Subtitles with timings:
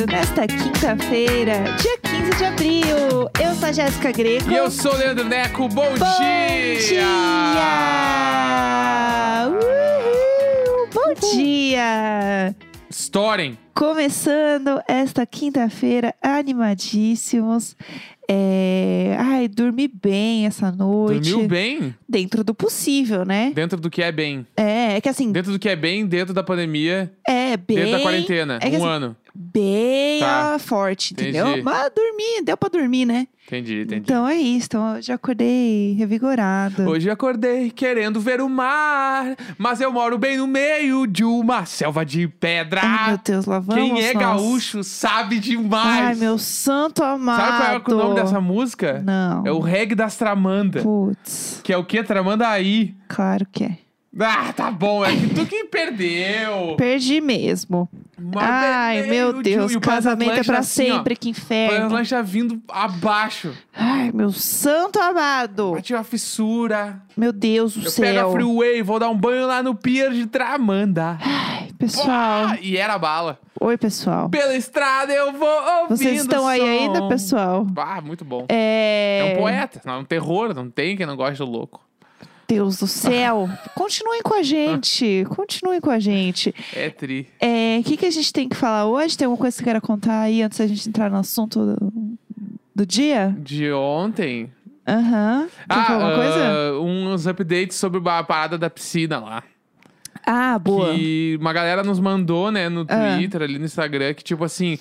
[0.00, 3.30] Brasileiro nesta quinta-feira, dia 15 de abril.
[3.40, 4.50] Eu sou a Jéssica Greco.
[4.50, 5.68] E eu sou o Leandro Neco.
[5.68, 7.06] Bom, Bom dia!
[9.46, 10.88] Uhul!
[10.92, 12.54] Bom dia!
[12.88, 13.58] Estourem.
[13.74, 17.76] Começando esta quinta-feira, animadíssimos.
[18.28, 19.16] É...
[19.18, 21.30] Ai, dormi bem essa noite.
[21.30, 21.94] Dormiu bem?
[22.08, 23.52] Dentro do possível, né?
[23.54, 24.46] Dentro do que é bem.
[24.56, 27.76] É, é que assim, Dentro do que é bem, dentro da pandemia, é bem.
[27.76, 28.58] dentro da quarentena.
[28.62, 29.16] é um assim, ano.
[29.42, 30.58] Bem Tá.
[30.58, 31.46] forte, entendeu?
[31.48, 31.62] Entendi.
[31.62, 33.26] Mas dormi, deu pra dormir, né?
[33.46, 33.96] Entendi, entendi.
[34.02, 36.88] Então é isso, então eu já acordei revigorada.
[36.88, 42.04] Hoje acordei querendo ver o mar, mas eu moro bem no meio de uma selva
[42.04, 42.80] de pedra.
[42.84, 44.22] Ai, meu Deus, lá vamos Quem é nós.
[44.22, 46.00] gaúcho sabe demais.
[46.06, 47.40] Ai, meu santo amado.
[47.64, 49.02] Sabe qual é o nome dessa música?
[49.04, 49.44] Não.
[49.46, 50.82] É o reggae das Tramanda.
[50.82, 52.02] Putz, Que é o que?
[52.04, 52.94] Tramandaí.
[53.08, 53.78] claro que é.
[54.18, 55.04] Ah, tá bom.
[55.04, 56.74] É que tu que perdeu.
[56.76, 57.88] Perdi mesmo.
[58.18, 61.86] Mas Ai, meu de- Deus, o casamento é pra assim, ó, sempre, que O inferno.
[61.86, 63.52] Atlântida vindo abaixo.
[63.74, 65.72] Ai, meu santo amado.
[65.72, 67.00] Bati uma fissura.
[67.16, 68.32] Meu Deus do Eu pego a céu.
[68.32, 71.16] freeway, vou dar um banho lá no pier de Tramanda.
[71.22, 72.08] Ai, pessoal.
[72.48, 73.38] Ah, e era bala.
[73.60, 74.28] Oi, pessoal.
[74.28, 77.66] Pela estrada eu vou ouvindo Vocês estão aí ainda, pessoal?
[77.76, 78.44] Ah, muito bom.
[78.48, 79.20] É...
[79.20, 81.80] É um poeta, não é um terror, não tem quem não gosta do louco.
[82.50, 83.48] Deus do céu.
[83.76, 85.24] Continuem com a gente.
[85.28, 86.52] Continuem com a gente.
[86.74, 87.28] É tri.
[87.40, 89.16] É, O que, que a gente tem que falar hoje?
[89.16, 91.92] Tem alguma coisa que você queira contar aí antes da gente entrar no assunto do,
[92.74, 93.34] do dia?
[93.38, 94.50] De ontem.
[94.86, 95.48] Aham.
[95.68, 96.44] Falar alguma coisa?
[96.74, 99.42] ah, uns updates sobre a parada da piscina lá.
[100.26, 100.92] Ah, boa.
[100.94, 103.16] Que uma galera nos mandou, né, no Ah.
[103.16, 104.76] Twitter, ali no Instagram, que tipo assim,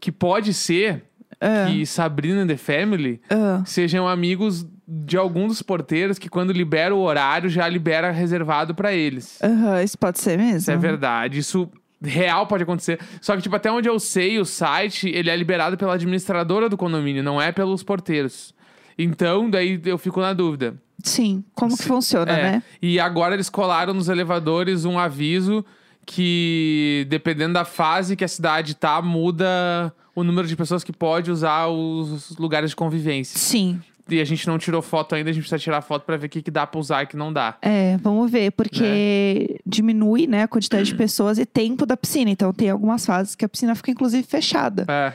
[0.00, 1.04] que pode ser
[1.40, 3.62] Ah, que Sabrina and the Family ah.
[3.64, 8.92] sejam amigos de algum dos porteiros que quando libera o horário já libera reservado pra
[8.92, 9.38] eles.
[9.42, 10.58] Aham, isso pode ser mesmo?
[10.58, 11.38] Isso é verdade.
[11.38, 11.66] Isso
[12.02, 13.00] real pode acontecer.
[13.20, 16.76] Só que tipo até onde eu sei, o site, ele é liberado pela administradora do
[16.76, 18.54] condomínio, não é pelos porteiros.
[18.98, 20.74] Então, daí eu fico na dúvida.
[21.02, 21.42] Sim.
[21.54, 22.62] Como que funciona, É, né?
[22.80, 25.64] E agora eles colaram nos elevadores um aviso
[26.04, 31.30] que, dependendo da fase que a cidade tá, muda o número de pessoas que pode
[31.30, 33.38] usar os lugares de convivência.
[33.38, 33.80] Sim.
[34.08, 36.28] E a gente não tirou foto ainda, a gente precisa tirar foto pra ver o
[36.30, 37.56] que, que dá pra usar e o que não dá.
[37.62, 42.30] É, vamos ver, porque diminui, né, a quantidade de pessoas e tempo da piscina.
[42.30, 44.84] Então tem algumas fases que a piscina fica, inclusive, fechada.
[44.88, 45.12] É.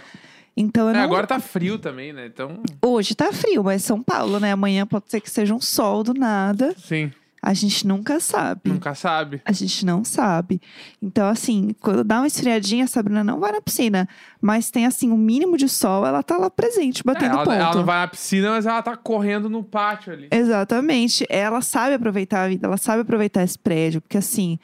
[0.56, 1.02] Então É, não...
[1.02, 2.26] agora tá frio também, né?
[2.26, 4.52] Então, Hoje tá frio, mas São Paulo, né?
[4.54, 6.74] Amanhã pode ser que seja um sol do nada.
[6.78, 7.12] sim,
[7.48, 8.70] A gente nunca sabe.
[8.70, 9.42] nunca sabe.
[9.46, 10.62] A gente não sabe.
[11.02, 14.06] Então, assim, quando dá uma esfriadinha, a Sabrina não vai na piscina.
[14.42, 17.56] Mas tem, assim, o mínimo de sol, ela tá lá presente, É, batendo ela, ponto.
[17.56, 20.28] ela não vai na piscina, mas ela tá correndo no pátio ali.
[20.30, 21.26] Exatamente.
[21.30, 24.02] Ela sabe aproveitar a vida, ela sabe aproveitar esse prédio.
[24.02, 24.60] Porque, assim,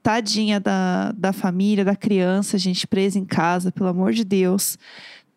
[0.00, 4.78] tadinha da, da família, da criança, gente presa em casa, pelo amor de Deus.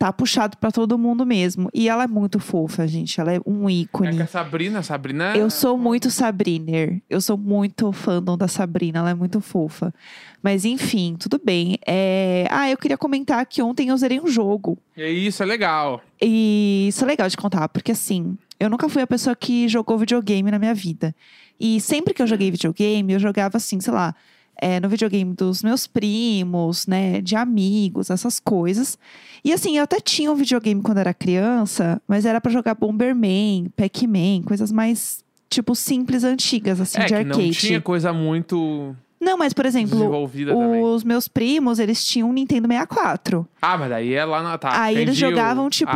[0.03, 1.69] Tá puxado pra todo mundo mesmo.
[1.73, 3.21] E ela é muito fofa, gente.
[3.21, 4.17] Ela é um É ícone.
[4.17, 5.33] que a Sabrina, a Sabrina.
[5.37, 7.01] Eu sou muito Sabriner.
[7.09, 9.93] Eu sou muito fandom da Sabrina, ela é muito fofa.
[10.41, 11.77] Mas enfim, tudo bem.
[11.87, 12.45] É...
[12.51, 14.77] Ah, eu queria comentar que ontem eu zerei um jogo.
[14.97, 16.01] E isso é legal.
[16.21, 19.97] E isso é legal de contar, porque assim, eu nunca fui a pessoa que jogou
[19.97, 21.15] videogame na minha vida.
[21.57, 24.13] E sempre que eu joguei videogame, eu jogava assim, sei lá,
[24.61, 28.97] é, no videogame dos meus primos, né, de amigos, essas coisas.
[29.43, 33.65] E assim, eu até tinha um videogame quando era criança, mas era pra jogar Bomberman,
[33.75, 37.45] Pac-Man, coisas mais, tipo, simples, antigas, assim, é de arcade.
[37.45, 40.81] não tinha coisa muito Não, mas, por exemplo, desenvolvida também.
[40.81, 43.47] os meus primos, eles tinham um Nintendo 64.
[43.61, 44.57] Ah, mas daí é lá na.
[44.57, 45.91] Tá, Aí eles jogavam, tipo,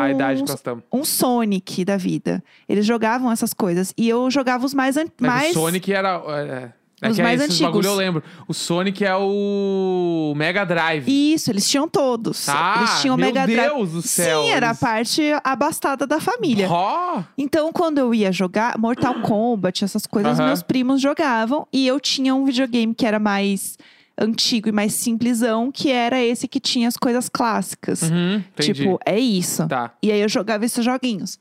[0.46, 0.84] estamos.
[0.92, 2.44] um Sonic da vida.
[2.68, 3.94] Eles jogavam essas coisas.
[3.98, 4.98] E eu jogava os mais...
[4.98, 5.06] An...
[5.06, 5.56] É mais...
[5.56, 6.74] O Sonic era.
[7.02, 7.68] É, é Os que mais esses antigos.
[7.72, 8.24] bagulho eu lembro.
[8.48, 11.08] O Sonic é o Mega Drive.
[11.08, 12.50] Isso, eles tinham todos.
[12.50, 13.70] Ah, eles tinham o meu Mega Drive.
[13.70, 14.44] Deus do céu.
[14.44, 16.68] Sim, era a parte abastada da família.
[16.70, 17.22] Ó!
[17.38, 20.48] Então, quando eu ia jogar Mortal Kombat, essas coisas, Aham.
[20.48, 21.68] meus primos jogavam.
[21.72, 23.78] E eu tinha um videogame que era mais
[24.20, 28.02] antigo e mais simplesão, que era esse que tinha as coisas clássicas.
[28.02, 28.44] Uhum.
[28.60, 29.68] Tipo, é isso.
[29.68, 29.92] Tá.
[30.02, 31.38] E aí eu jogava esses joguinhos.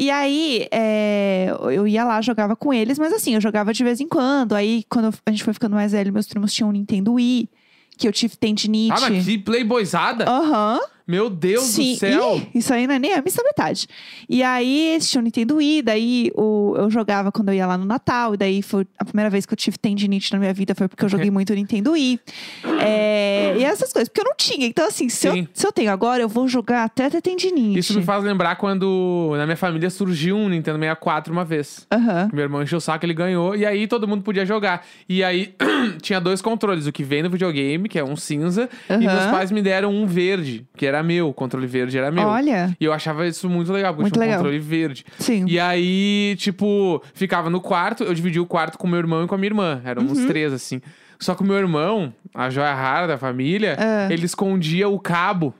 [0.00, 4.00] E aí, é, eu ia lá, jogava com eles, mas assim, eu jogava de vez
[4.00, 4.54] em quando.
[4.54, 7.50] Aí, quando a gente foi ficando mais velho, meus primos tinham um Nintendo Wii,
[7.98, 8.92] que eu tive tendinite.
[8.96, 10.24] Ah, mas que playboyzada?
[10.30, 10.78] Aham.
[11.08, 12.36] Meu Deus Sim, do céu.
[12.36, 13.86] Ih, isso aí não é nem a missa metade.
[14.28, 17.86] E aí, eles tinham Nintendo Wii, daí o, eu jogava quando eu ia lá no
[17.86, 20.86] Natal, e daí foi a primeira vez que eu tive tendinite na minha vida, foi
[20.86, 22.20] porque eu joguei muito Nintendo Wii.
[22.78, 24.66] É, e essas coisas, porque eu não tinha.
[24.66, 27.78] Então, assim, se eu, se eu tenho agora, eu vou jogar até ter tendinite.
[27.78, 31.86] Isso me faz lembrar quando na minha família surgiu um Nintendo 64 uma vez.
[31.90, 32.28] Aham.
[32.34, 34.84] Meu irmão encheu o saco, ele ganhou, e aí todo mundo podia jogar.
[35.08, 35.54] E aí
[36.02, 39.00] tinha dois controles, o que vem no videogame, que é um cinza, e Aham.
[39.00, 42.26] meus pais me deram um verde, que era era meu, o controle verde era meu.
[42.26, 44.38] Olha, E eu achava isso muito legal, porque Muito tinha um legal.
[44.40, 45.04] controle verde.
[45.18, 45.44] sim.
[45.48, 49.34] E aí, tipo, ficava no quarto, eu dividia o quarto com meu irmão e com
[49.34, 49.80] a minha irmã.
[49.84, 50.26] Éramos Uhum.
[50.26, 50.80] três, assim.
[51.20, 54.08] Só que o meu irmão, a joia rara da família, Ah.
[54.12, 55.52] ele escondia o cabo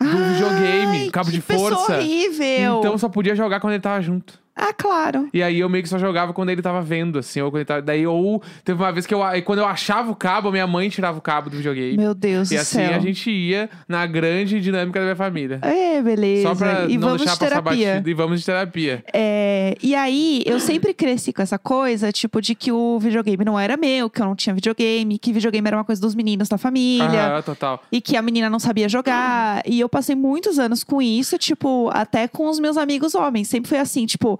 [0.00, 1.96] do videogame, Ai, cabo que de força.
[1.96, 2.78] horrível.
[2.78, 4.38] Então só podia jogar quando ele tava junto.
[4.60, 5.26] Ah, claro.
[5.32, 7.64] E aí eu meio que só jogava quando ele tava vendo, assim, ou quando ele
[7.64, 7.80] tava.
[7.80, 9.20] Daí, ou teve uma vez que eu.
[9.44, 11.96] Quando eu achava o cabo, minha mãe tirava o cabo do videogame.
[11.96, 12.94] Meu Deus e do assim céu.
[12.94, 15.60] a gente ia na grande dinâmica da minha família.
[15.62, 16.48] É, beleza.
[16.48, 18.10] Só pra e não vamos deixar de passar batido.
[18.10, 19.02] E vamos de terapia.
[19.14, 23.58] É, e aí, eu sempre cresci com essa coisa, tipo, de que o videogame não
[23.58, 26.58] era meu, que eu não tinha videogame, que videogame era uma coisa dos meninos da
[26.58, 27.06] família.
[27.06, 27.82] Aham, total.
[27.90, 29.62] E que a menina não sabia jogar.
[29.64, 33.48] E eu passei muitos anos com isso, tipo, até com os meus amigos homens.
[33.48, 34.38] Sempre foi assim, tipo,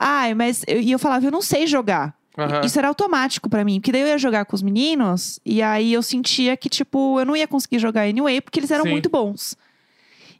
[0.00, 0.64] ai, mas.
[0.66, 2.14] eu- E eu falava, eu não sei jogar.
[2.38, 2.62] Aham.
[2.64, 5.92] Isso era automático pra mim, porque daí eu ia jogar com os meninos e aí
[5.92, 8.90] eu sentia que, tipo, eu não ia conseguir jogar anyway, porque eles eram Sim.
[8.92, 9.54] muito bons.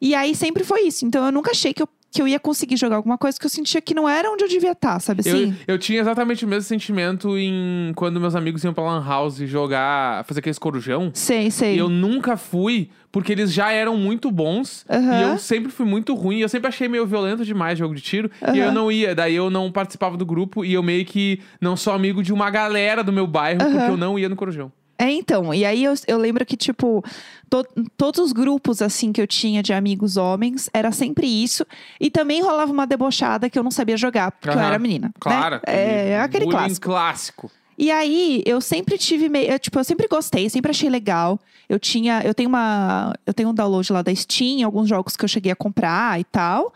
[0.00, 1.04] E aí sempre foi isso.
[1.04, 3.50] Então eu nunca achei que eu, que eu ia conseguir jogar alguma coisa que eu
[3.50, 5.56] sentia que não era onde eu devia estar, sabe assim?
[5.66, 9.36] Eu, eu tinha exatamente o mesmo sentimento em quando meus amigos iam pra Lan House
[9.38, 11.10] jogar, fazer aqueles corujão.
[11.14, 11.76] Sei, sei.
[11.76, 14.84] E eu nunca fui, porque eles já eram muito bons.
[14.88, 15.18] Aham.
[15.18, 16.38] E eu sempre fui muito ruim.
[16.40, 18.30] Eu sempre achei meio violento demais jogo de tiro.
[18.52, 19.14] E eu não ia.
[19.14, 20.64] Daí eu não participava do grupo.
[20.64, 23.88] E eu meio que não sou amigo de uma galera do meu bairro, porque Aham.
[23.88, 24.72] eu não ia no corujão.
[25.00, 25.54] É, então.
[25.54, 27.02] E aí eu, eu lembro que, tipo,
[27.48, 27.66] to-
[27.96, 31.64] todos os grupos, assim, que eu tinha de amigos homens, era sempre isso.
[31.98, 35.10] E também rolava uma debochada que eu não sabia jogar, porque eu era menina.
[35.18, 35.56] Claro.
[35.56, 35.60] Né?
[35.66, 36.86] É, é aquele clássico.
[36.88, 37.50] clássico.
[37.78, 39.58] E aí, eu sempre tive meio.
[39.58, 41.40] Tipo, eu sempre gostei, sempre achei legal.
[41.66, 42.20] Eu tinha.
[42.22, 43.14] Eu tenho uma.
[43.24, 46.24] Eu tenho um download lá da Steam, alguns jogos que eu cheguei a comprar e
[46.24, 46.74] tal.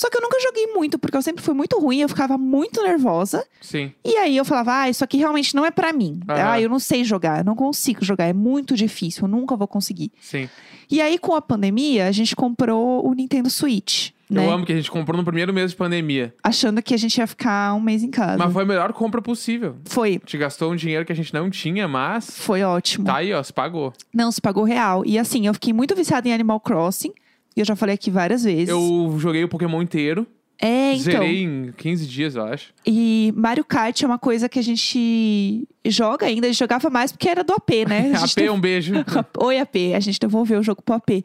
[0.00, 2.82] Só que eu nunca joguei muito, porque eu sempre fui muito ruim, eu ficava muito
[2.82, 3.46] nervosa.
[3.60, 3.92] Sim.
[4.02, 6.20] E aí eu falava, ah, isso aqui realmente não é pra mim.
[6.26, 6.52] Aham.
[6.52, 9.68] Ah, eu não sei jogar, eu não consigo jogar, é muito difícil, eu nunca vou
[9.68, 10.10] conseguir.
[10.18, 10.48] Sim.
[10.90, 14.46] E aí, com a pandemia, a gente comprou o Nintendo Switch, né?
[14.46, 16.32] Eu amo que a gente comprou no primeiro mês de pandemia.
[16.42, 18.38] Achando que a gente ia ficar um mês em casa.
[18.38, 19.76] Mas foi a melhor compra possível.
[19.84, 23.04] Foi, A gente gastou um dinheiro que a gente não tinha, mas foi ótimo.
[23.04, 23.92] tá aí, ó, se pagou.
[24.14, 25.04] Não, se pagou real.
[25.04, 27.12] E assim, eu fiquei muito viciada em Animal Crossing.
[27.56, 28.68] E eu já falei aqui várias vezes.
[28.68, 30.26] Eu joguei o Pokémon inteiro.
[30.62, 31.12] É, então.
[31.12, 32.66] Zerei em 15 dias, eu acho.
[32.86, 36.46] E Mario Kart é uma coisa que a gente joga ainda.
[36.46, 38.12] A gente jogava mais porque era do AP, né?
[38.14, 38.92] AP, um beijo.
[39.40, 39.76] Oi, AP.
[39.96, 41.24] A gente devolveu o jogo pro AP.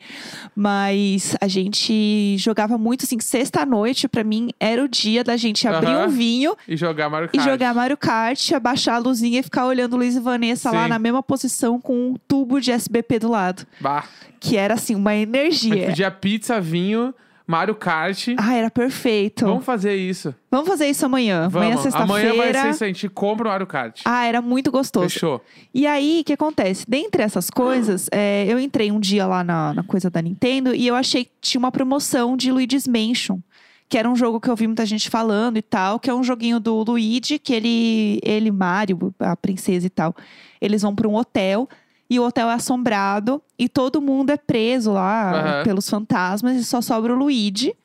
[0.56, 5.88] Mas a gente jogava muito, assim, sexta-noite, pra mim, era o dia da gente abrir
[5.92, 6.06] Aham.
[6.06, 7.50] um vinho e jogar Mario e Kart.
[7.50, 10.90] jogar Mario Kart, abaixar a luzinha e ficar olhando Luiz e Vanessa lá Sim.
[10.90, 13.66] na mesma posição com um tubo de SBP do lado.
[13.82, 14.06] Bah.
[14.40, 15.88] Que era, assim, uma A gente energia.
[15.88, 17.14] pedia pizza, vinho,
[17.48, 18.30] Mario Kart.
[18.38, 19.46] Ah, era perfeito.
[19.46, 20.34] Vamos fazer isso.
[20.50, 21.46] Vamos fazer isso amanhã.
[21.46, 21.96] Amanhã, Vamos.
[21.96, 22.62] Amanhã vai sexta-feira.
[22.62, 24.02] ser isso, a gente compra o Mario Kart.
[24.04, 25.10] Ah, era muito gostoso.
[25.10, 25.42] Fechou.
[25.74, 26.86] E aí, o que acontece?
[26.88, 30.88] Dentre essas coisas, é, eu entrei um dia lá na, na coisa da Nintendo e
[30.88, 33.40] eu achei que tinha uma promoção de Luigi's Mansion.
[33.88, 36.24] Que era um jogo que eu vi muita gente falando e tal, que é um
[36.24, 40.16] joguinho do Luigi, que ele, ele Mario, a princesa e tal,
[40.60, 41.70] eles vão para um hotel
[42.10, 45.64] e o hotel é assombrado e todo mundo é preso lá Aham.
[45.64, 47.76] pelos fantasmas e só sobra o Luigi.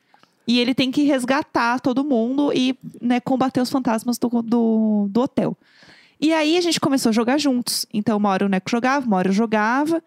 [0.47, 5.21] E ele tem que resgatar todo mundo e né, combater os fantasmas do, do, do
[5.21, 5.57] hotel.
[6.21, 7.87] E aí a gente começou a jogar juntos.
[7.95, 10.03] Então, uma hora o Neco jogava, uma hora eu jogava.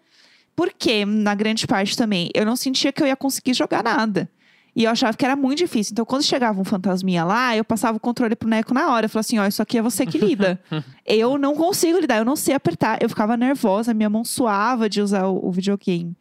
[0.54, 4.28] Porque, na grande parte também, eu não sentia que eu ia conseguir jogar nada.
[4.76, 5.92] E eu achava que era muito difícil.
[5.92, 9.06] Então, quando chegava um fantasminha lá, eu passava o controle pro Neco na hora.
[9.06, 10.60] Eu falava assim: ó, isso aqui é você que lida.
[11.06, 13.00] eu não consigo lidar, eu não sei apertar.
[13.00, 16.16] Eu ficava nervosa, minha mão suava de usar o, o videogame.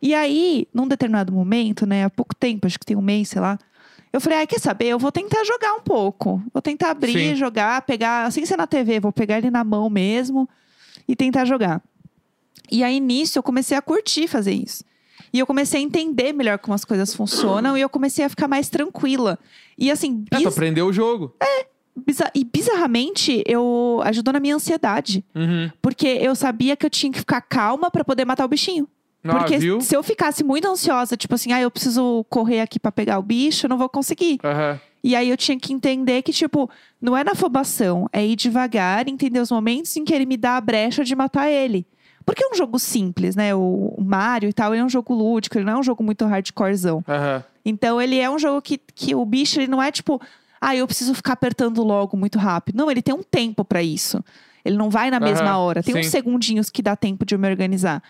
[0.00, 3.40] E aí, num determinado momento, né, há pouco tempo, acho que tem um mês, sei
[3.40, 3.58] lá,
[4.12, 4.86] eu falei, ah, quer saber?
[4.86, 6.40] Eu vou tentar jogar um pouco.
[6.52, 7.34] Vou tentar abrir, Sim.
[7.34, 10.48] jogar, pegar, sem ser na TV, vou pegar ele na mão mesmo
[11.08, 11.82] e tentar jogar.
[12.70, 14.84] E aí, nisso, eu comecei a curtir fazer isso.
[15.34, 18.46] E eu comecei a entender melhor como as coisas funcionam e eu comecei a ficar
[18.46, 19.36] mais tranquila.
[19.76, 21.34] E assim, É, tu biz- aprendeu o jogo.
[22.06, 25.24] biza- e bizarramente, eu ajudou na minha ansiedade.
[25.34, 25.70] Uhum.
[25.82, 28.88] Porque eu sabia que eu tinha que ficar calma pra poder matar o bichinho.
[29.24, 32.92] Ah, Porque se eu ficasse muito ansiosa, tipo assim, ah, eu preciso correr aqui pra
[32.92, 34.38] pegar o bicho, eu não vou conseguir.
[34.44, 34.78] Aham.
[35.02, 39.08] E aí eu tinha que entender que, tipo, não é na afobação, é ir devagar,
[39.08, 41.86] entender os momentos em que ele me dá a brecha de matar ele.
[42.24, 43.54] Porque é um jogo simples, né?
[43.54, 46.24] O Mario e tal, ele é um jogo lúdico, ele não é um jogo muito
[46.24, 47.04] hardcorezão.
[47.08, 47.44] Aham.
[47.64, 50.20] Então ele é um jogo que, que o bicho, ele não é tipo,
[50.60, 52.76] ah, eu preciso ficar apertando logo muito rápido.
[52.76, 54.22] Não, ele tem um tempo pra isso.
[54.64, 55.82] Ele não vai na mesma Aham, hora.
[55.82, 56.10] Tem uns sim.
[56.10, 58.02] segundinhos que dá tempo de eu me organizar.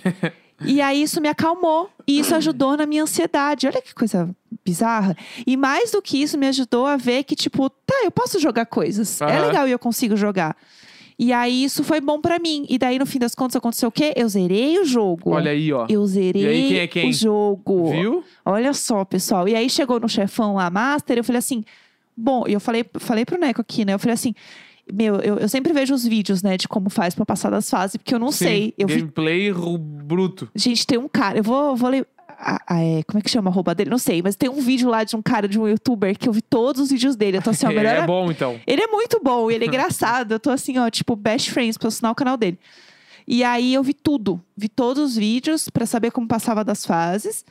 [0.64, 1.90] e aí isso me acalmou.
[2.06, 3.66] E isso ajudou na minha ansiedade.
[3.66, 4.28] Olha que coisa
[4.64, 5.16] bizarra.
[5.46, 8.66] E mais do que isso, me ajudou a ver que, tipo, tá, eu posso jogar
[8.66, 9.20] coisas.
[9.22, 9.46] É Aham.
[9.46, 10.54] legal e eu consigo jogar.
[11.18, 12.66] E aí isso foi bom pra mim.
[12.68, 14.12] E daí, no fim das contas, aconteceu o quê?
[14.16, 15.30] Eu zerei o jogo.
[15.30, 15.86] Olha aí, ó.
[15.88, 17.10] Eu zerei aí, quem é quem?
[17.10, 17.90] o jogo.
[17.90, 18.24] Viu?
[18.44, 19.48] Olha só, pessoal.
[19.48, 21.64] E aí chegou no chefão lá, Master, eu falei assim.
[22.16, 23.94] Bom, e eu falei, falei pro Neco aqui, né?
[23.94, 24.34] Eu falei assim.
[24.92, 27.96] Meu, eu, eu sempre vejo os vídeos, né, de como faz pra passar das fases,
[27.96, 28.74] porque eu não Sim, sei.
[28.76, 30.46] Eu vi Gameplay ru- bruto.
[30.54, 31.88] Gente, tem um cara, eu vou, vou
[32.44, 33.88] ah, ah, é, como é que chama a roupa dele?
[33.88, 36.32] Não sei, mas tem um vídeo lá de um cara, de um youtuber, que eu
[36.32, 37.38] vi todos os vídeos dele.
[37.38, 37.96] Eu tô assim, ó, melhor.
[37.96, 38.60] é bom, então.
[38.66, 40.32] Ele é muito bom, ele é engraçado.
[40.32, 42.58] Eu tô assim, ó, tipo, best friends pra assinar o canal dele.
[43.26, 47.44] E aí eu vi tudo, vi todos os vídeos pra saber como passava das fases.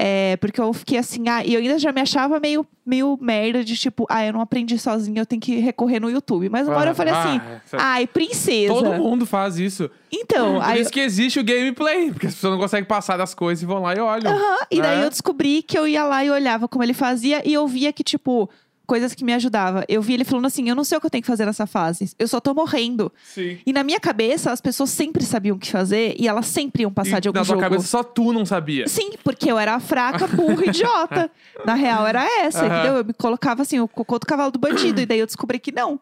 [0.00, 3.64] É, porque eu fiquei assim, ah, e eu ainda já me achava meio, meio merda
[3.64, 6.48] de tipo, ah, eu não aprendi sozinha, eu tenho que recorrer no YouTube.
[6.48, 8.72] Mas uma hora eu falei Ah, assim, essa- ai, princesa.
[8.72, 9.90] Todo mundo faz isso.
[10.10, 13.34] Então, Por aí isso que existe o gameplay, porque as pessoas não conseguem passar das
[13.34, 14.32] coisas e vão lá e olham.
[14.70, 15.04] E daí né?
[15.04, 18.04] eu descobri que eu ia lá e olhava como ele fazia e eu via que,
[18.04, 18.48] tipo,
[18.88, 19.84] coisas que me ajudavam.
[19.88, 21.66] Eu vi ele falando assim: eu não sei o que eu tenho que fazer nessa
[21.66, 23.12] fase, eu só tô morrendo.
[23.22, 23.58] Sim.
[23.64, 26.92] E na minha cabeça, as pessoas sempre sabiam o que fazer e elas sempre iam
[26.92, 27.60] passar E de algum na tua jogo.
[27.60, 28.88] cabeça só tu não sabia.
[28.88, 31.30] Sim, porque eu era fraca, burra, idiota.
[31.64, 32.74] Na real, era essa, Aham.
[32.74, 32.96] entendeu?
[32.96, 35.00] Eu me colocava assim, o cocô do cavalo do bandido.
[35.00, 36.00] e daí eu descobri que não.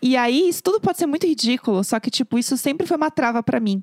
[0.00, 3.08] E aí, isso tudo pode ser muito ridículo, só que, tipo, isso sempre foi uma
[3.10, 3.82] trava pra mim.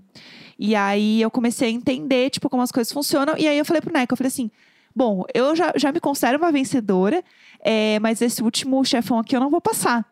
[0.57, 3.35] E aí, eu comecei a entender, tipo, como as coisas funcionam.
[3.37, 4.51] E aí, eu falei pro Neco, eu falei assim,
[4.95, 7.23] bom, eu já, já me considero uma vencedora,
[7.61, 10.05] é, mas esse último chefão aqui eu não vou passar.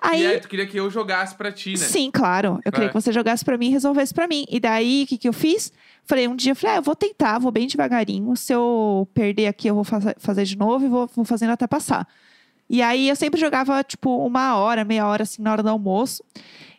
[0.00, 1.76] Aí, E aí tu queria que eu jogasse pra ti, né?
[1.76, 2.60] Sim, claro.
[2.64, 2.88] Eu queria É.
[2.88, 4.44] que você jogasse pra mim e resolvesse pra mim.
[4.48, 5.72] E daí, o que, que eu fiz?
[6.04, 8.36] Falei, um dia, eu falei, ah, eu vou tentar, vou bem devagarinho.
[8.36, 11.66] Se eu perder aqui, eu vou fazer, fazer de novo e vou, vou fazendo até
[11.66, 12.06] passar.
[12.70, 16.22] E aí, eu sempre jogava, tipo, uma hora, meia hora, assim, na hora do almoço.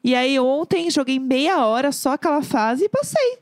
[0.01, 3.39] E aí, ontem, joguei meia hora só aquela fase e passei.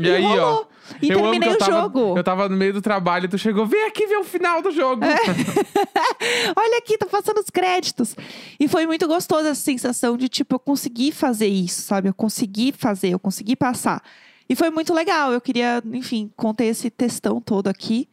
[0.00, 0.28] E aí, ó.
[0.28, 0.68] rolou.
[1.02, 2.16] E eu terminei o tava, jogo.
[2.16, 4.70] Eu tava no meio do trabalho e tu chegou, vem aqui ver o final do
[4.70, 5.04] jogo.
[5.04, 5.16] É.
[6.56, 8.14] Olha aqui, tá passando os créditos.
[8.58, 12.08] E foi muito gostoso essa sensação de, tipo, eu consegui fazer isso, sabe?
[12.08, 14.02] Eu consegui fazer, eu consegui passar.
[14.48, 15.32] E foi muito legal.
[15.32, 18.08] Eu queria, enfim, contei esse textão todo aqui.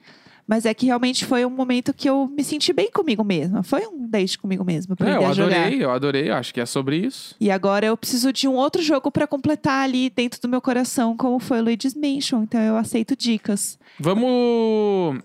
[0.46, 3.64] Mas é que realmente foi um momento que eu me senti bem comigo mesma.
[3.64, 6.30] Foi um date comigo mesma, É, eu adorei, eu adorei.
[6.32, 7.36] Acho que é sobre isso.
[7.40, 11.16] E agora eu preciso de um outro jogo pra completar ali dentro do meu coração,
[11.16, 12.44] como foi o Luigi's Mansion.
[12.44, 13.80] Então eu aceito dicas.
[13.98, 15.22] Vamos.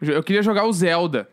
[0.00, 1.28] Eu queria jogar o Zelda.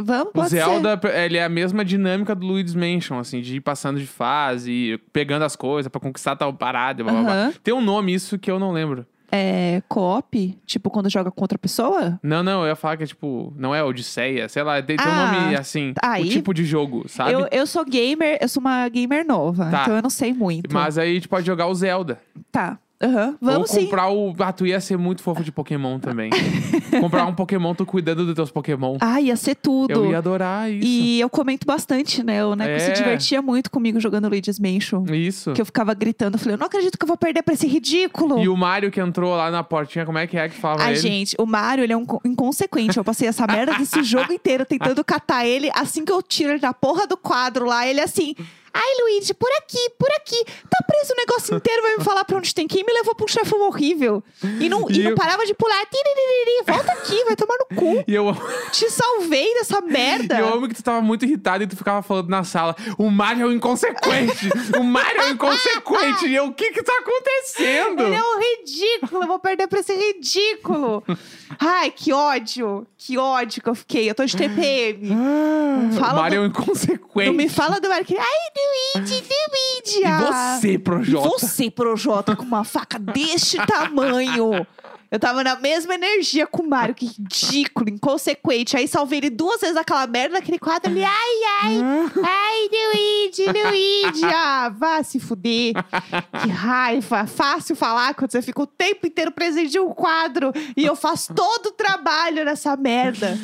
[0.00, 0.56] Vamos, O pode ser.
[0.64, 5.00] Zelda, ele é a mesma dinâmica do Luigi's Mansion, assim, de ir passando de fase,
[5.12, 7.52] pegando as coisas pra conquistar tal parada, blá, blá, blá.
[7.64, 9.04] Tem um nome isso que eu não lembro.
[9.30, 10.58] É co-op?
[10.64, 12.18] Tipo, quando joga com outra pessoa?
[12.22, 15.06] Não, não, eu ia falar que é tipo, não é Odisseia, sei lá, tem, tem
[15.06, 17.32] um Ah, nome assim, aí- o tipo de jogo, sabe?
[17.32, 19.82] Eu, eu sou gamer, eu sou uma gamer nova, Tá.
[19.82, 20.72] então eu não sei muito.
[20.72, 22.18] Mas aí a gente pode jogar o Zelda.
[22.50, 22.78] Tá.
[23.00, 23.36] Aham.
[23.40, 23.84] Vamos Ou sim.
[23.84, 24.34] comprar o.
[24.40, 26.30] Ah, tu ia ser muito fofo de Pokémon também.
[27.00, 28.96] comprar um Pokémon, tu cuidando dos teus Pokémon.
[29.00, 29.92] Ah, ia ser tudo.
[29.92, 30.84] eu ia adorar isso.
[30.86, 32.44] E eu comento bastante, né?
[32.44, 32.92] O Neco se É.
[32.92, 35.04] divertia muito comigo jogando Luigi's Mansion.
[35.12, 35.52] Isso.
[35.52, 37.68] Que eu ficava gritando, eu falei, eu não acredito que eu vou perder pra esse
[37.68, 38.40] ridículo.
[38.40, 40.92] E o Mario que entrou lá na portinha, como é que é que falava Ai,
[40.94, 40.98] ele?
[41.00, 42.98] gente, o Mario, ele é um co- inconsequente.
[42.98, 45.70] Eu passei essa merda desse jogo inteiro tentando catar ele.
[45.72, 48.34] Assim que eu tiro ele da porra do quadro lá, ele assim...
[48.80, 50.44] Ai, Luigi, por aqui, por aqui.
[50.70, 52.84] Tá preso o negócio inteiro, vai me falar pra onde tem que ir.
[52.84, 54.22] Me levou pra um chefão horrível.
[54.60, 55.78] E não, e E não eu- parava de pular.
[56.66, 58.04] Volta aqui, vai tomar no cu.
[58.08, 58.26] E eu,
[58.72, 60.38] Te salvei dessa merda.
[60.38, 63.44] eu amo que tu tava muito irritado e tu ficava falando na sala: o Mario
[63.44, 64.48] é um inconsequente!
[64.78, 66.26] o Mario é um inconsequente!
[66.26, 68.02] E eu, o que que tá acontecendo?
[68.02, 71.02] Ele é um ridículo, eu vou perder pra esse ridículo.
[71.58, 72.86] Ai, que ódio.
[73.00, 74.10] Que ódio que eu fiquei.
[74.10, 75.08] Eu tô de TPM.
[75.12, 77.26] Ah, fala o Mario do- é um inconsequente.
[77.28, 78.04] Não me fala do Mario.
[78.04, 78.24] que- Ai,
[78.96, 80.00] Luigi.
[80.00, 80.58] E ah.
[80.58, 81.28] você, E Projota?
[81.28, 84.66] você, Projota, com uma faca deste tamanho.
[85.10, 88.76] Eu tava na mesma energia com o Mario, que ridículo, inconsequente.
[88.76, 91.02] Aí salvei ele duas vezes aquela merda naquele quadro ali.
[91.02, 91.80] Ai, ai,
[92.22, 94.28] ai, Luigi, Luigi.
[94.40, 95.72] Ah, vá se fuder.
[96.42, 97.26] Que raiva.
[97.26, 101.32] Fácil falar quando você fica o tempo inteiro presente de um quadro e eu faço
[101.34, 103.36] todo o trabalho nessa merda.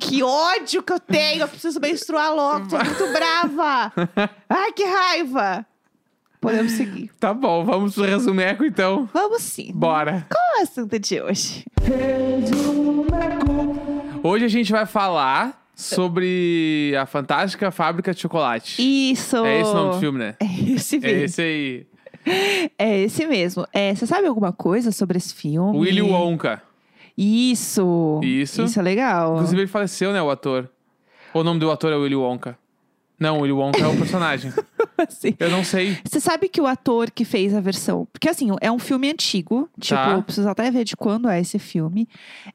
[0.00, 1.42] Que ódio que eu tenho.
[1.42, 2.68] Eu preciso menstruar logo.
[2.68, 3.92] Tô muito brava.
[4.48, 5.66] Ai, que raiva.
[6.46, 7.10] Podemos seguir.
[7.18, 9.08] Tá bom, vamos pro resumeco então.
[9.12, 9.72] Vamos sim.
[9.74, 10.24] Bora.
[10.30, 11.64] Qual é o assunto de hoje?
[14.22, 18.80] Hoje a gente vai falar sobre a fantástica fábrica de chocolate.
[18.80, 19.44] Isso.
[19.44, 20.36] É esse o nome do filme, né?
[20.38, 21.24] É esse É mesmo.
[21.24, 21.86] esse aí.
[22.78, 23.66] É esse mesmo.
[23.72, 25.76] É, você sabe alguma coisa sobre esse filme?
[25.76, 26.62] Willy Wonka.
[27.18, 28.20] Isso.
[28.22, 28.62] Isso.
[28.62, 29.34] Isso é legal.
[29.34, 30.70] Inclusive ele faleceu, né, o ator.
[31.34, 32.56] O nome do ator é Willy Wonka.
[33.18, 34.52] Não, Willy Wonka é o personagem.
[34.98, 35.34] assim.
[35.38, 35.98] Eu não sei.
[36.04, 38.06] Você sabe que o ator que fez a versão.
[38.12, 39.68] Porque assim, é um filme antigo.
[39.80, 40.12] Tipo, Tá.
[40.12, 42.08] eu preciso até ver de quando é esse filme.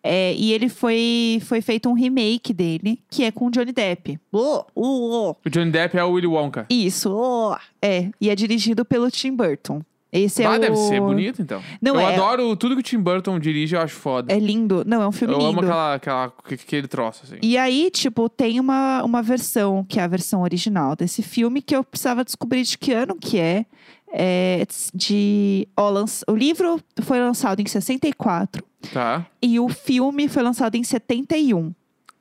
[0.03, 4.19] É, e ele foi, foi feito um remake dele, que é com o Johnny Depp.
[4.31, 5.35] Oh, oh, oh.
[5.45, 6.65] O Johnny Depp é o Willy Wonka.
[6.69, 7.55] Isso, oh.
[7.81, 8.09] é.
[8.19, 9.81] E é dirigido pelo Tim Burton.
[10.11, 10.59] Esse é ah, o.
[10.59, 11.61] deve ser bonito, então.
[11.81, 14.33] Não, eu é- adoro tudo que o Tim Burton dirige, eu acho foda.
[14.33, 14.83] É lindo.
[14.85, 15.49] Não, é um filme eu lindo.
[15.51, 17.37] amo aquela, aquela, aquele troço, assim.
[17.41, 21.73] E aí, tipo, tem uma, uma versão, que é a versão original desse filme, que
[21.75, 23.65] eu precisava descobrir de que ano que é.
[24.13, 25.65] É de.
[25.77, 29.25] ó, lanç- o livro foi lançado em 64 Tá.
[29.41, 31.73] e o filme foi lançado em 71.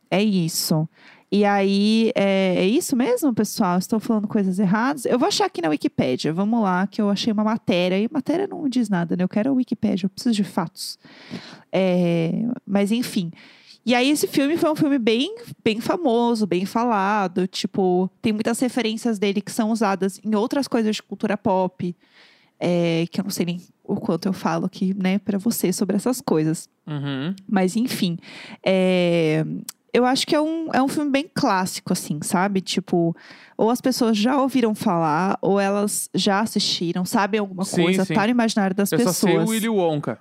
[0.09, 0.89] É isso.
[1.33, 3.79] E aí, é, é isso mesmo, pessoal?
[3.79, 5.05] Estou falando coisas erradas?
[5.05, 6.33] Eu vou achar aqui na Wikipédia.
[6.33, 7.99] Vamos lá, que eu achei uma matéria.
[7.99, 9.23] E matéria não diz nada, né?
[9.23, 10.99] Eu quero a Wikipédia, eu preciso de fatos.
[11.71, 12.33] É,
[12.67, 13.31] mas enfim.
[13.87, 17.47] E aí, esse filme foi um filme bem, bem famoso, bem falado.
[17.47, 21.95] Tipo, tem muitas referências dele que são usadas em outras coisas de cultura pop.
[22.61, 25.97] é, que eu não sei nem o quanto eu falo aqui, né, pra você sobre
[25.97, 26.69] essas coisas.
[26.87, 27.35] Uhum.
[27.49, 28.19] Mas enfim,
[28.65, 29.45] é,
[29.93, 32.61] eu acho que é um, é um filme bem clássico, assim, sabe?
[32.61, 33.15] Tipo,
[33.57, 38.15] ou as pessoas já ouviram falar, ou elas já assistiram, sabem alguma Sim, coisa, sim.
[38.15, 39.17] tá no imaginário das Eu pessoas.
[39.17, 40.19] só sei o Willy Wonka.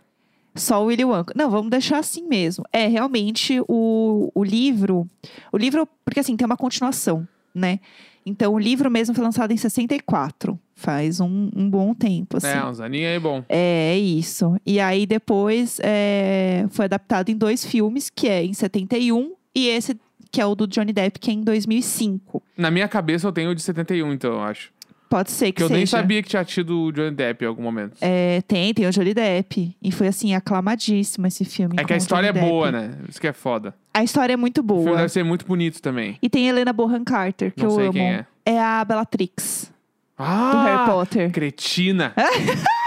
[0.55, 1.33] Só o Willy Wonka.
[1.35, 2.65] Não, vamos deixar assim mesmo.
[2.73, 5.07] É, realmente, o, o livro...
[5.51, 7.79] O livro, porque assim, tem uma continuação, né?
[8.25, 10.59] Então, o livro mesmo foi lançado em 64.
[10.75, 12.47] Faz um, um bom tempo, assim.
[12.47, 13.43] É, uns aninhos aí bom.
[13.49, 14.55] É, é isso.
[14.65, 19.97] E aí depois é, foi adaptado em dois filmes, que é em 71 e esse
[20.31, 22.43] que é o do Johnny Depp, que é em 2005.
[22.57, 24.71] Na minha cabeça eu tenho o de 71, então, eu acho.
[25.09, 25.77] Pode ser que Que eu seja.
[25.77, 27.93] nem sabia que tinha tido o Johnny Depp em algum momento.
[27.99, 29.75] É, tem, tem o Johnny Depp.
[29.81, 31.73] E foi assim, aclamadíssimo esse filme.
[31.79, 32.91] É que a história é boa, né?
[33.09, 33.73] Isso que é foda.
[33.91, 34.97] A história é muito O filme boa.
[34.97, 36.15] deve ser muito bonito também.
[36.21, 37.93] E tem Helena Bonham Carter, que Não eu sei amo.
[37.93, 38.25] quem é.
[38.45, 39.71] É a Bellatrix,
[40.15, 40.51] Ah!
[40.51, 41.31] do Harry Potter.
[41.31, 42.13] Cretina.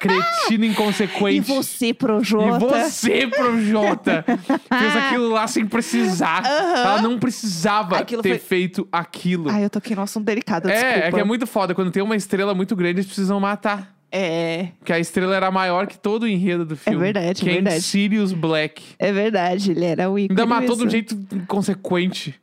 [0.00, 1.40] Cretina E inconsequente.
[1.52, 2.64] você, Projota?
[2.64, 6.42] E você, Projota, fez aquilo lá sem precisar.
[6.44, 9.48] Ela não precisava Aquilo ter foi- feito aquilo.
[9.50, 11.06] Ai, eu toquei num assunto delicado, é, desculpa.
[11.06, 11.74] é que é muito foda.
[11.74, 13.94] Quando tem uma estrela muito grande, eles precisam matar.
[14.12, 16.98] É, Porque a estrela era maior que todo o enredo do filme.
[16.98, 17.80] verdade, é que verdade.
[17.80, 18.82] Sirius Black.
[18.98, 22.34] é verdade, ele era o ícone Ainda matou de um jeito inconsequente.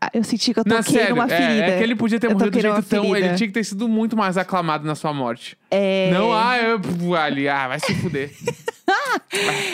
[0.00, 1.66] Ah, Eu senti que eu toquei sério, numa ferida.
[1.66, 3.16] é, é que ele podia ter Eu morrido de numa jeito tão.
[3.16, 5.58] Ele tinha que ter sido muito mais aclamado na sua morte.
[5.70, 6.10] É...
[6.12, 8.30] Não, ah, eu, ali, ah, vai se fuder.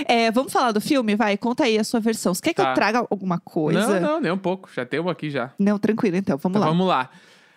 [0.09, 1.15] É, vamos falar do filme?
[1.15, 2.35] Vai, conta aí a sua versão.
[2.35, 2.71] Você quer que Tá.
[2.71, 4.01] eu traga alguma coisa?
[4.01, 4.69] Não, não, nem um pouco.
[4.75, 5.51] Já temos aqui já.
[5.59, 6.37] Não, tranquilo, então.
[6.37, 6.73] Vamos Então, lá.
[6.73, 7.11] vamos lá.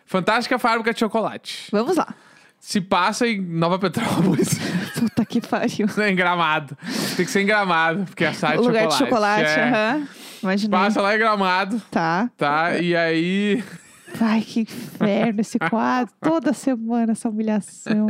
[0.05, 1.67] Fantástica Fábrica de Chocolate.
[1.71, 2.13] Vamos lá.
[2.59, 4.49] Se passa em Nova Petrópolis.
[4.97, 5.87] Puta que pariu.
[5.95, 6.77] Não é em Gramado.
[7.15, 9.45] Tem que ser em Gramado, porque é a site O lugar de chocolate.
[9.49, 9.63] chocolate, é.
[9.69, 10.07] aham.
[10.41, 10.79] Imaginei.
[10.79, 12.29] Passa lá em Gramado, Tá.
[12.37, 12.77] tá?
[12.77, 13.63] E aí...
[14.19, 16.13] Ai, que inferno esse quadro.
[16.21, 18.07] Toda semana essa humilhação.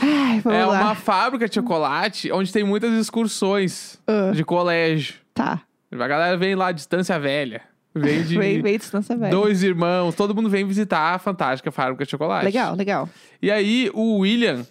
[0.00, 0.80] Ai, vamos é lá.
[0.82, 4.32] uma fábrica de chocolate onde tem muitas excursões Ah.
[4.34, 5.14] de colégio.
[5.32, 5.62] Tá.
[5.92, 7.62] A galera vem lá, distância velha.
[7.94, 9.30] Vem de Vem, vem distância velha.
[9.30, 10.14] dois irmãos.
[10.14, 12.44] Todo mundo vem visitar a fantástica fábrica de chocolate.
[12.44, 13.08] Legal, legal.
[13.40, 14.66] E aí, o William,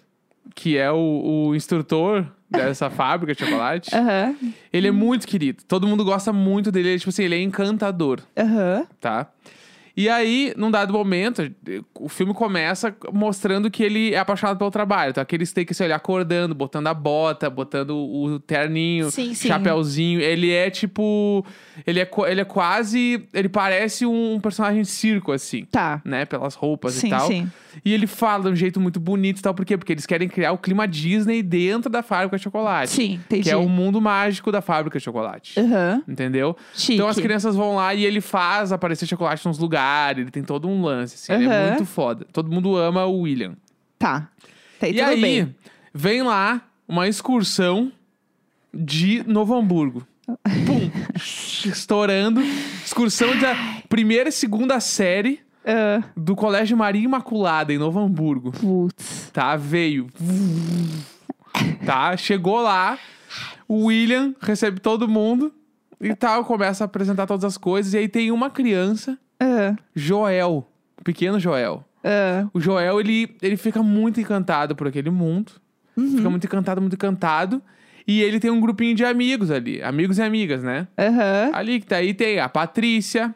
[0.53, 4.36] que é o, o instrutor dessa fábrica de chocolate, Aham.
[4.71, 5.63] ele é muito querido.
[5.67, 6.89] Todo mundo gosta muito dele.
[6.89, 8.86] Ele, tipo assim, ele é encantador, Aham.
[8.99, 9.27] tá?
[9.97, 11.49] E aí, num dado momento,
[11.97, 15.12] o filme começa mostrando que ele é apaixonado pelo trabalho.
[15.12, 19.47] Então, aqueles tem que assim, ele acordando, botando a bota, botando o terninho, Sim, sim.
[19.47, 20.19] chapéuzinho.
[20.19, 21.45] Ele é tipo.
[21.88, 23.25] Ele é, ele é quase.
[23.34, 25.63] Ele parece um personagem de circo, assim.
[25.71, 26.01] Tá.
[26.03, 26.25] Né?
[26.25, 27.27] Pelas roupas Sim, e tal.
[27.27, 27.49] sim.
[27.83, 29.53] E ele fala de um jeito muito bonito e tal.
[29.53, 29.77] Por quê?
[29.77, 32.91] Porque eles querem criar o clima Disney dentro da fábrica de chocolate.
[32.91, 33.43] Sim, entendi.
[33.43, 35.59] Que é o mundo mágico da fábrica de chocolate.
[35.59, 36.03] Aham.
[36.07, 36.55] Entendeu?
[36.73, 36.93] Chique.
[36.93, 40.67] Então as crianças vão lá e ele faz aparecer chocolate nos lugares, ele tem todo
[40.67, 42.25] um lance, assim, ele é muito foda.
[42.31, 43.55] Todo mundo ama o William.
[43.99, 44.29] Tá.
[44.79, 45.55] Tá, E, aí, bem.
[45.93, 47.91] vem lá uma excursão
[48.73, 50.05] de Novo Hamburgo.
[50.25, 50.91] Pum!
[51.65, 52.41] Estourando.
[52.85, 53.55] Excursão da
[53.88, 58.51] primeira e segunda série Ah, do Colégio Maria Imaculada, em Novo Hamburgo.
[58.51, 59.30] putz.
[59.34, 59.56] Tá?
[59.56, 60.08] Veio.
[61.86, 62.15] Tá?
[62.17, 62.97] Chegou lá.
[63.67, 65.51] O William recebe todo mundo
[65.99, 66.45] e tal.
[66.45, 67.93] Começa a apresentar todas as coisas.
[67.93, 70.67] E aí tem uma criança, Ah, Joel.
[70.99, 71.84] o Pequeno Joel.
[72.04, 72.47] ah.
[72.54, 75.54] O Joel, ele, ele fica muito encantado por aquele mundo.
[75.97, 76.17] Uhum.
[76.17, 77.62] Fica muito encantado, muito encantado.
[78.08, 79.82] E ele tem um grupinho de amigos ali.
[79.82, 80.88] Amigos e amigas, né?
[80.97, 81.49] Aham.
[81.54, 83.34] Ali que tá aí tem a Patrícia,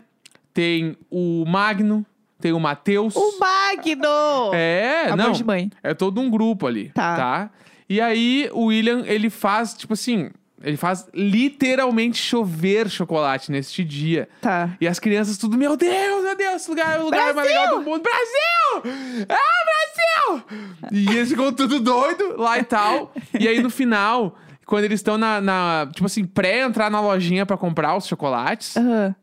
[0.54, 2.06] tem o Magno,
[2.40, 3.16] tem o Matheus.
[3.16, 4.54] O Magno!
[4.54, 5.32] É, Amor não.
[5.32, 5.70] de mãe.
[5.84, 7.16] É todo um grupo ali, Tá.
[7.16, 7.50] tá?
[7.90, 10.30] E aí o William, ele faz, tipo assim,
[10.62, 14.28] Ele faz literalmente chover chocolate neste dia.
[14.42, 14.72] Tá.
[14.82, 17.78] E as crianças tudo, meu Deus, meu Deus, esse lugar é o lugar mais legal
[17.80, 18.04] do mundo.
[18.04, 19.26] Brasil!
[19.30, 20.44] Ah, Brasil!
[20.92, 23.14] E eles ficam tudo doido lá e tal.
[23.40, 27.56] E aí no final, quando eles estão na, na- tipo assim, pré-entrar na lojinha pra
[27.58, 29.16] comprar os chocolates, Aham.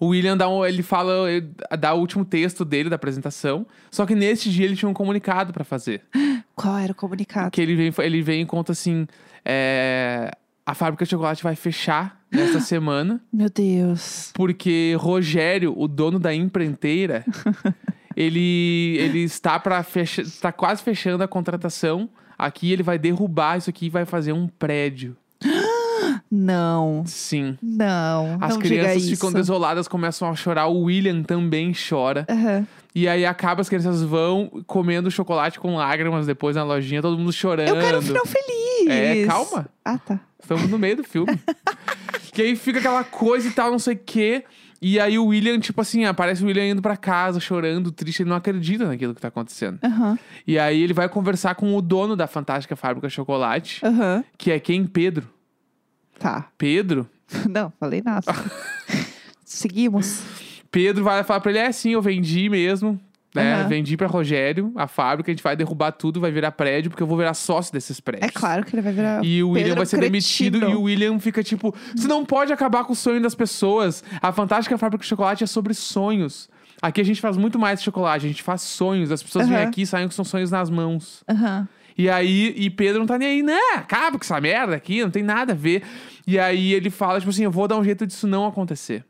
[0.00, 3.66] O William dá um, ele fala, ele dá o último texto dele da apresentação.
[3.90, 6.02] Só que neste dia ele tinha um comunicado pra fazer.
[6.54, 7.50] Qual era o comunicado?
[7.50, 9.06] Que ele vem, ele vem e conta assim:
[9.44, 10.30] é,
[10.64, 13.20] a fábrica de chocolate vai fechar nesta semana.
[13.32, 14.30] Meu Deus.
[14.34, 17.24] Porque Rogério, o dono da empreiteira,
[18.14, 22.08] ele, ele está para fechar, está quase fechando a contratação.
[22.38, 25.16] Aqui ele vai derrubar isso aqui e vai fazer um prédio.
[26.30, 27.04] Não.
[27.06, 27.56] Sim.
[27.62, 28.38] Não.
[28.40, 30.66] As não crianças ficam desoladas, começam a chorar.
[30.66, 32.26] O William também chora.
[32.28, 32.66] Aham.
[32.94, 37.32] E aí acaba, as crianças vão comendo chocolate com lágrimas depois na lojinha, todo mundo
[37.32, 37.68] chorando.
[37.68, 38.88] Eu quero um final feliz.
[38.88, 39.68] É, calma.
[39.84, 40.20] Ah, tá.
[40.40, 41.38] Estamos no meio do filme.
[42.32, 44.44] que aí fica aquela coisa e tal, não sei o quê.
[44.80, 48.30] E aí o William, tipo assim, aparece o William indo pra casa, chorando, triste, ele
[48.30, 49.78] não acredita naquilo que tá acontecendo.
[49.82, 50.18] Aham.
[50.46, 54.24] E aí ele vai conversar com o dono da fantástica fábrica de chocolate, Aham.
[54.36, 54.86] que é quem?
[54.86, 55.28] Pedro.
[56.18, 56.48] Tá.
[56.58, 57.08] Pedro?
[57.48, 58.26] Não, falei nada.
[59.44, 60.22] Seguimos.
[60.70, 63.00] Pedro vai falar pra ele: é sim, eu vendi mesmo.
[63.34, 63.54] Né?
[63.54, 63.68] Aham.
[63.68, 67.06] Vendi pra Rogério a fábrica, a gente vai derrubar tudo, vai virar prédio, porque eu
[67.06, 68.26] vou virar sócio desses prédios.
[68.26, 69.22] É claro que ele vai virar.
[69.22, 70.78] E o William Pedro vai ser demitido cretino.
[70.78, 74.02] e o William fica tipo: Você não pode acabar com o sonho das pessoas.
[74.22, 76.48] A Fantástica Fábrica de Chocolate é sobre sonhos.
[76.80, 79.10] Aqui a gente faz muito mais chocolate, a gente faz sonhos.
[79.10, 79.68] As pessoas vêm Aham.
[79.68, 81.22] aqui e saem com seus sonhos nas mãos.
[81.28, 81.68] Aham.
[81.98, 83.58] E aí, e Pedro não tá nem aí, né?
[83.74, 85.82] Acaba com essa merda aqui, não tem nada a ver.
[86.24, 89.04] E aí ele fala, tipo assim, eu vou dar um jeito disso não acontecer.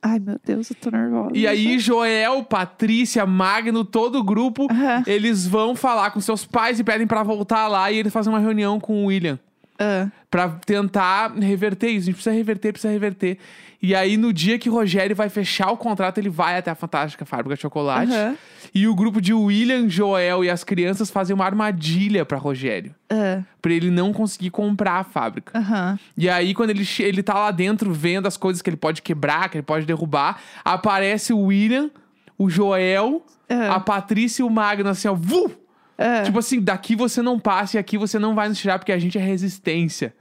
[0.00, 1.30] Ai, meu Deus, eu tô nervosa.
[1.34, 4.68] E aí, Joel, Patrícia, Magno, todo o grupo,
[5.04, 8.38] eles vão falar com seus pais e pedem pra voltar lá e eles fazem uma
[8.38, 9.38] reunião com o William.
[9.76, 12.02] Ah, Pra tentar reverter isso.
[12.04, 13.38] A gente precisa reverter, precisa reverter.
[13.80, 16.74] E aí, no dia que o Rogério vai fechar o contrato, ele vai até a
[16.74, 18.10] Fantástica Fábrica de Chocolate.
[18.12, 18.36] Aham.
[18.74, 22.92] E o grupo de William, Joel e as crianças fazem uma armadilha pra Rogério.
[23.08, 25.56] ah, Pra ele não conseguir comprar a fábrica.
[25.56, 25.98] Aham.
[26.16, 29.48] E aí, quando ele, ele tá lá dentro vendo as coisas que ele pode quebrar,
[29.48, 31.88] que ele pode derrubar, aparece o William,
[32.36, 33.76] o Joel, Ah.
[33.76, 35.14] a Patrícia e o Magno, assim, ó.
[35.14, 35.50] Vu!
[35.96, 36.22] Ah.
[36.24, 38.98] Tipo assim, daqui você não passa e aqui você não vai nos tirar porque a
[38.98, 40.14] gente é resistência.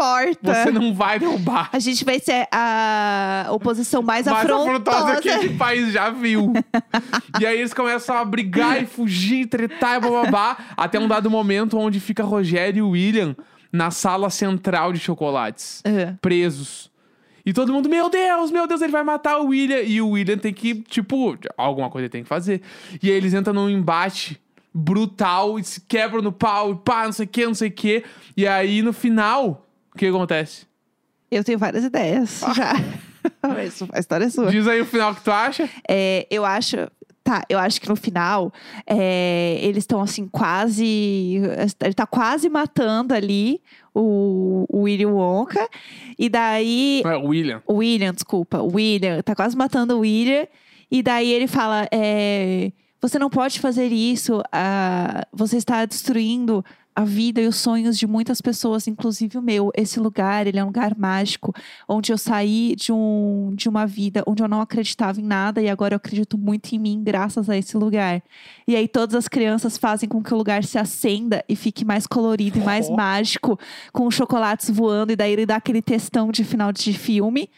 [0.00, 0.54] Morta.
[0.54, 1.68] Você não vai derrubar.
[1.72, 4.70] A gente vai ser a oposição mais, mais afrontosa.
[4.70, 6.54] afrontosa que esse país já viu.
[7.38, 10.56] e aí eles começam a brigar e fugir, tretar e bababá.
[10.76, 13.36] até um dado momento onde fica Rogério e William
[13.70, 15.82] na sala central de chocolates.
[15.84, 16.14] Ah.
[16.22, 16.90] Presos.
[17.44, 19.80] E todo mundo, meu Deus, meu Deus, ele vai matar o William.
[19.80, 22.62] E o William tem que, tipo, alguma coisa ele tem que fazer.
[23.02, 24.40] E aí eles entram num embate
[24.72, 27.72] brutal e se quebram no pau, e pá, não sei o que, não sei o
[27.72, 28.04] que.
[28.36, 30.66] E aí no final, o que acontece?
[31.30, 32.72] Eu tenho várias ideias já.
[33.42, 34.50] Mas a história é sua.
[34.50, 35.68] Diz aí o final que tu acha.
[35.88, 36.76] É, eu acho.
[37.22, 38.50] Tá, eu acho que no final
[38.86, 41.40] é, eles estão assim, quase.
[41.80, 43.60] Ele tá quase matando ali
[43.94, 45.68] o, o William Wonka.
[46.18, 47.02] E daí.
[47.04, 47.62] É, William.
[47.66, 48.58] O William, desculpa.
[48.60, 50.46] O William tá quase matando o William.
[50.90, 54.42] E daí ele fala: é, Você não pode fazer isso.
[54.50, 56.64] ah, você está destruindo
[57.00, 59.70] a vida e os sonhos de muitas pessoas, inclusive o meu.
[59.76, 61.54] Esse lugar, ele é um lugar mágico,
[61.88, 65.68] onde eu saí de, um, de uma vida onde eu não acreditava em nada e
[65.68, 68.22] agora eu acredito muito em mim graças a esse lugar.
[68.66, 72.06] E aí todas as crianças fazem com que o lugar se acenda e fique mais
[72.06, 72.96] colorido e mais Oh.
[72.96, 73.58] mágico,
[73.92, 77.48] com os chocolates voando e daí ele dá aquele textão de final de filme.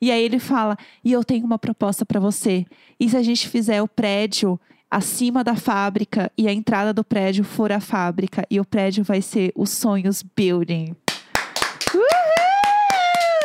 [0.00, 2.66] E aí ele fala: "E eu tenho uma proposta para você.
[3.00, 7.44] E se a gente fizer o prédio acima da fábrica e a entrada do prédio
[7.44, 10.94] for a fábrica e o prédio vai ser os Sonhos Building?"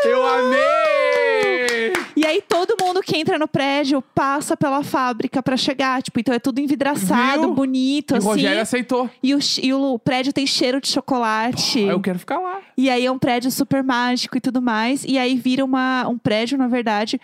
[0.04, 1.93] Eu amei!
[2.15, 6.34] E aí todo mundo que entra no prédio passa pela fábrica pra chegar, tipo, então
[6.34, 7.54] é tudo envidraçado, Viu?
[7.54, 8.27] bonito E o assim.
[8.27, 9.10] Rogério aceitou.
[9.21, 11.80] E o, e o prédio tem cheiro de chocolate.
[11.88, 12.60] Ah, eu quero ficar lá.
[12.77, 15.04] E aí é um prédio super mágico e tudo mais.
[15.06, 17.19] E aí vira uma, um prédio, na verdade,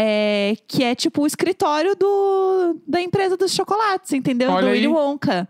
[0.00, 4.48] é, que é tipo o escritório do, da empresa dos chocolates, entendeu?
[4.48, 4.74] Olha do aí.
[4.74, 5.48] Willy Wonka.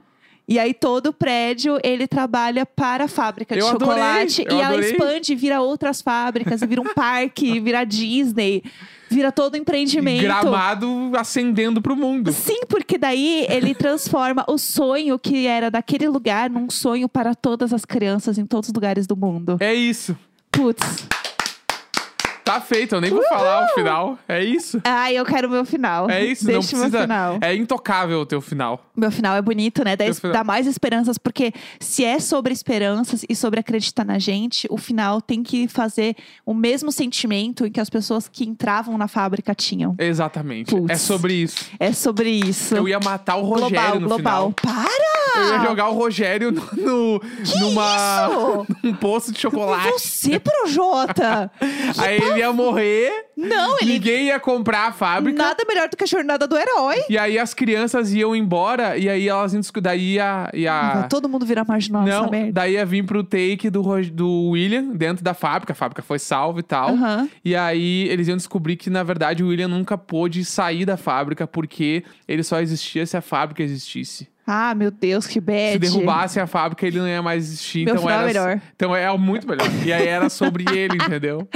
[0.49, 4.45] E aí todo o prédio, ele trabalha para a fábrica de Eu adorei, chocolate.
[4.49, 4.91] eu e ela adorei.
[4.93, 8.63] expande, vira outras fábricas, vira um parque, vira Disney.
[9.11, 10.23] Vira todo empreendimento.
[10.23, 12.33] Gramado acendendo pro mundo.
[12.33, 17.75] Sim, porque daí ele transforma o sonho que era daquele lugar num sonho para todas
[17.75, 19.59] as crianças em todos os lugares do mundo.
[19.61, 20.17] É isso.
[20.51, 21.07] Putz.
[22.49, 24.19] Tá feito, eu nem vou falar o final.
[24.27, 24.81] É isso.
[24.85, 26.09] Ai, eu quero o meu final.
[26.09, 27.03] É isso, Deixa não o meu precisa.
[27.03, 27.39] final.
[27.43, 28.88] É intocável o teu final.
[28.99, 29.97] Meu final é bonito, né?
[29.97, 34.77] Dá, dá mais esperanças, porque se é sobre esperanças e sobre acreditar na gente, o
[34.77, 39.55] final tem que fazer o mesmo sentimento em que as pessoas que entravam na fábrica
[39.55, 39.95] tinham.
[39.99, 40.75] Exatamente.
[40.75, 40.91] Putz.
[40.91, 41.67] É sobre isso.
[41.79, 42.75] É sobre isso.
[42.75, 44.19] Eu ia matar o Rogério global, no global.
[44.19, 44.53] final.
[44.85, 45.09] Para!
[45.37, 47.21] Eu ia jogar o Rogério no, no-
[47.61, 48.67] numa isso?
[48.83, 49.91] num poço de chocolate.
[49.93, 51.51] Você, Projota!
[51.99, 53.93] Aí ele ia morrer, Não, ele.
[53.95, 55.37] ninguém ia comprar a fábrica.
[55.41, 57.03] Nada melhor do que a jornada do herói.
[57.09, 61.09] E aí as crianças iam embora e aí elas iam discu- daí ia, ia Vai
[61.09, 62.53] todo mundo virar marginal não, merda.
[62.53, 66.19] daí ia vir pro take do, Ro- do William dentro da fábrica, a fábrica foi
[66.19, 66.91] salva e tal.
[66.91, 67.29] Aham.
[67.45, 71.47] E aí eles iam descobrir que na verdade o William nunca pôde sair da fábrica
[71.47, 74.29] porque ele só existia se a fábrica existisse.
[74.51, 75.73] Ah, meu Deus, que bad.
[75.73, 77.85] Se derrubasse a fábrica, ele não ia mais existir.
[77.85, 78.61] Meu então final era é melhor.
[78.75, 79.67] Então é muito melhor.
[79.85, 81.47] E aí era sobre ele, entendeu?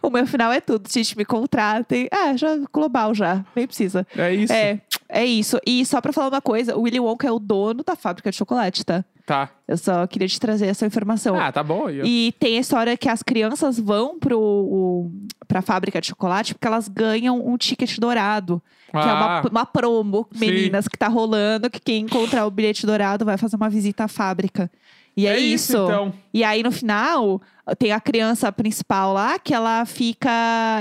[0.00, 0.88] O meu final é tudo.
[0.88, 2.08] Gente, me contratem.
[2.12, 3.44] Ah, já global já.
[3.54, 4.06] Nem precisa.
[4.16, 4.52] É isso.
[4.52, 5.58] É, é isso.
[5.66, 8.36] E só pra falar uma coisa, o Willy Wonka é o dono da fábrica de
[8.36, 9.04] chocolate, tá?
[9.24, 9.50] Tá.
[9.66, 11.36] Eu só queria te trazer essa informação.
[11.36, 11.86] Ah, tá bom.
[11.86, 11.90] ó.
[11.90, 15.10] E tem a história que as crianças vão pro, o,
[15.48, 18.62] pra fábrica de chocolate porque elas ganham um ticket dourado.
[18.92, 19.42] Que é uma, Ah.
[19.50, 20.38] uma promo, Sim.
[20.38, 24.08] meninas, que tá rolando, que quem encontrar o bilhete dourado vai fazer uma visita à
[24.08, 24.70] fábrica.
[25.16, 26.12] E é, É isso, então.
[26.34, 27.40] E aí, no final,
[27.78, 30.28] tem a criança principal lá, que ela fica.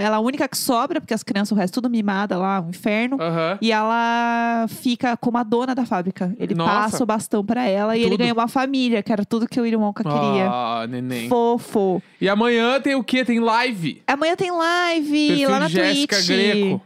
[0.01, 2.69] Ela é a única que sobra, porque as crianças, o resto tudo mimada lá, um
[2.69, 3.17] inferno.
[3.19, 3.57] Aham.
[3.61, 6.35] E ela fica como a dona da fábrica.
[6.37, 6.71] Ele Nossa.
[6.71, 8.19] passa o bastão pra ela e ele Tudo.
[8.19, 10.49] ganha uma família, que era tudo que o Wonka queria.
[10.51, 11.29] Ah, neném.
[11.29, 12.03] Fofo.
[12.19, 13.23] E amanhã tem o quê?
[13.23, 14.01] Tem live.
[14.05, 16.27] Amanhã tem live Perfil lá na Jéssica Twitch.
[16.27, 16.81] Greco.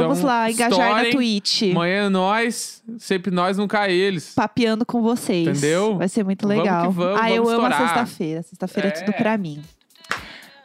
[0.00, 1.10] Vamos Então, lá, engajar na.
[1.10, 1.62] Twitch.
[1.70, 4.32] Amanhã é nós, sempre nós, nunca eles.
[4.34, 5.48] Papeando com vocês.
[5.48, 5.96] Entendeu?
[5.98, 6.88] Vai ser muito Vamos legal.
[6.88, 7.96] que vamos, ah, eu vamos amo a estourar.
[7.96, 8.42] sexta-feira.
[8.42, 8.92] Sexta-feira é.
[8.92, 8.94] É.
[9.04, 9.62] tudo pra mim.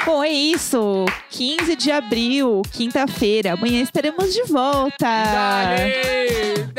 [0.06, 1.06] Bom, é isso.
[1.30, 3.54] 15 de abril, quinta-feira.
[3.54, 5.06] Amanhã estaremos de volta.
[5.06, 6.70] Dale!